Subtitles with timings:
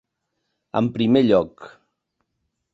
[0.79, 1.69] En primer lloc.